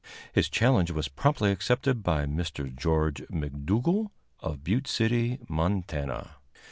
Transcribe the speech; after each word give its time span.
His 0.33 0.49
challenge 0.49 0.89
was 0.89 1.07
promptly 1.09 1.51
accepted 1.51 2.01
by 2.01 2.25
Mr. 2.25 2.75
Geo. 2.75 3.11
McDougall, 3.31 4.07
of 4.39 4.63
Butte 4.63 4.87
City, 4.87 5.37
Montana. 5.47 6.37